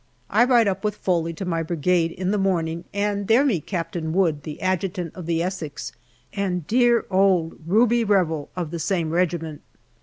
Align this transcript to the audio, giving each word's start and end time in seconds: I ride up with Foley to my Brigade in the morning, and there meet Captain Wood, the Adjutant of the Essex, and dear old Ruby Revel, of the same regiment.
I 0.31 0.45
ride 0.45 0.67
up 0.67 0.83
with 0.83 0.95
Foley 0.95 1.31
to 1.33 1.45
my 1.45 1.61
Brigade 1.61 2.09
in 2.11 2.31
the 2.31 2.39
morning, 2.39 2.85
and 2.91 3.27
there 3.27 3.45
meet 3.45 3.67
Captain 3.67 4.13
Wood, 4.13 4.41
the 4.41 4.59
Adjutant 4.59 5.15
of 5.15 5.27
the 5.27 5.43
Essex, 5.43 5.91
and 6.33 6.65
dear 6.65 7.05
old 7.11 7.59
Ruby 7.67 8.03
Revel, 8.03 8.49
of 8.55 8.71
the 8.71 8.79
same 8.79 9.11
regiment. 9.11 9.61